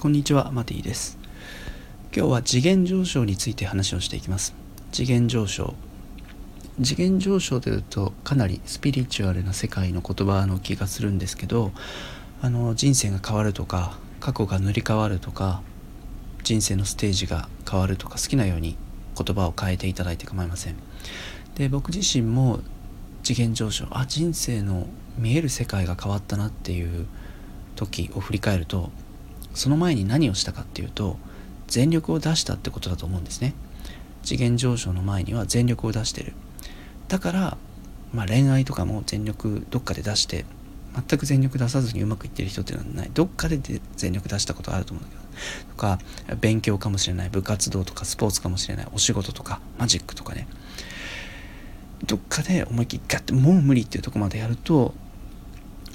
[0.00, 1.18] こんにちはマティです。
[2.16, 4.54] 今日は次元上昇について話をしていきます。
[4.92, 5.74] 次元上昇。
[6.82, 11.72] 次元上昇というとかなりスピリチュアルな世界の言葉の気がするんですけど
[12.40, 15.60] あの人生が変わるとか過去が塗り替わるとか
[16.44, 18.78] 人生のステージが変わるとか好きなように
[19.22, 20.76] 言葉を変えていただいて構いません。
[21.56, 22.60] で僕自身も
[23.22, 23.86] 次元上昇。
[23.90, 24.86] あ人生の
[25.18, 27.06] 見える世界が変わったなっていう
[27.76, 28.90] 時を振り返ると
[29.54, 31.18] その前に何をしたかっていうと
[31.66, 33.54] 全力を出したってことだと思うんですね。
[34.22, 36.32] 次元上昇の前には全力を出してる。
[37.08, 37.58] だから、
[38.12, 40.44] まあ、恋愛とかも全力どっかで出して
[40.94, 43.10] 全く全力出さずにうまくいってる人っていうのはない。
[43.14, 43.58] どっかで
[43.96, 45.98] 全力出したことあると思うんだけどとか
[46.40, 47.30] 勉強かもしれない。
[47.30, 48.88] 部活動とかスポーツかもしれない。
[48.92, 50.48] お仕事とかマジックとかね。
[52.06, 54.94] どっかで思いっきりガッてもう無理っていうとこまでやると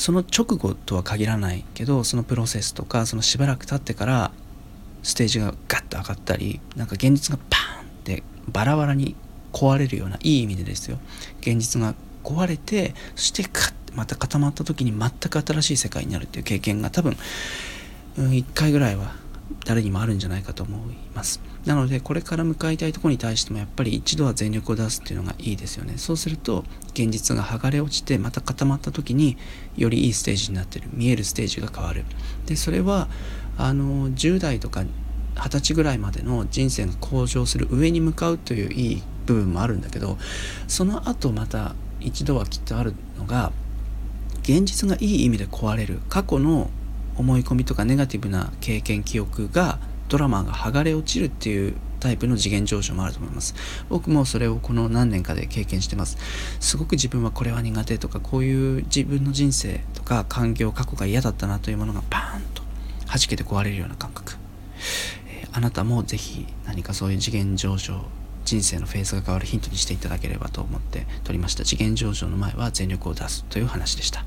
[0.00, 4.30] その直後とは限らないけどそのプロセスとかそのしばらく経ってから
[5.02, 9.14] ステージがガッと上がったりなんか現実がパーンってバラバラに
[9.52, 10.98] 壊れるようないい意味でですよ。
[11.40, 17.18] 現実が壊れてそしてカッまた固まった時に全く新しい世界になるっていう経験が多分、
[18.16, 19.12] うん、1回ぐらいは
[19.64, 21.40] 誰にもあるんじゃないかと思います。
[21.64, 25.94] なのでこれから向かいたいとこに対してもやっぱり一度は全力を出すっていうのがいいですよね。
[25.96, 29.36] そうすると現実が剥がれ落ちてまた固まった時に
[29.76, 30.88] よりいいステージになってる。
[30.92, 32.04] 見えるステージが変わる。
[32.46, 33.08] でそれは
[33.58, 34.84] あの10代とか
[35.34, 40.18] 20歳ぐらいまでの人生が向上する上に向かうといういい部分もあるんだけど
[40.66, 43.52] その後また一度はきっとあるのが
[44.42, 46.00] 現実がいい意味で壊れる。
[46.08, 46.70] 過去の
[47.20, 53.54] 思い込みとかネガティブな経験記憶がドラマが剥がれ落ちるっていうタイプの次元上昇もあると思います。
[53.88, 56.16] 僕もそれをこの何年かで経験してます。
[56.58, 62.62] すごく自分はこれは苦手とかこういう自分の人生とか環境過去が嫌だったなというものがパーンと
[63.06, 64.36] 弾けて壊れるような感覚、
[65.28, 68.00] えー、あなたもぜひ何かそういう次元上昇
[68.44, 71.64] 人生のフェーズが変わるヒントにしていただければと思って撮りました。
[71.64, 74.24] 次元上昇の前は全力を出すという話でした。